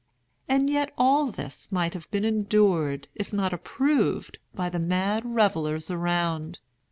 And 0.49 0.67
yet 0.67 0.91
all 0.97 1.27
this 1.27 1.71
might 1.71 1.93
have 1.93 2.09
been 2.09 2.25
endured, 2.25 3.07
if 3.13 3.31
not 3.31 3.53
approved, 3.53 4.39
by 4.51 4.67
the 4.67 4.79
mad 4.79 5.23
revellers 5.23 5.91
around. 5.91 6.57